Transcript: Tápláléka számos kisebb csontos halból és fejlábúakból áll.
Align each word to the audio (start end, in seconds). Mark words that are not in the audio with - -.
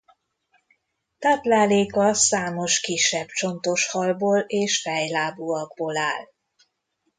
Tápláléka 1.19 2.13
számos 2.13 2.79
kisebb 2.79 3.27
csontos 3.27 3.87
halból 3.89 4.39
és 4.39 4.81
fejlábúakból 4.81 5.97
áll. 5.97 6.27